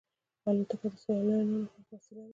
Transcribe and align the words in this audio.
الوتکه 0.49 0.87
د 0.91 0.95
سیلانیانو 1.03 1.69
خوښه 1.71 1.93
وسیله 1.97 2.21
ده. 2.25 2.29